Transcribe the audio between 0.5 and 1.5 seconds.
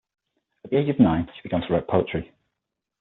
At the age of nine she